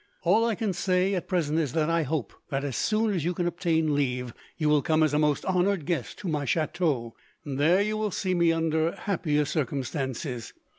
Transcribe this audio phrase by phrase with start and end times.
[0.23, 3.35] All I can say at present is that I hope that, as soon as you
[3.35, 7.13] can obtain leave, you will come as a most honoured guest to my chateau.
[7.45, 10.53] There you will see me under happier circumstances.